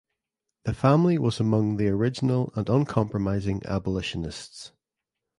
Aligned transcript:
The 0.63 0.73
family 0.73 1.19
was 1.19 1.39
among 1.39 1.77
the 1.77 1.87
original 1.89 2.51
and 2.55 2.67
uncompromising 2.67 3.61
abolitionists. 3.67 4.71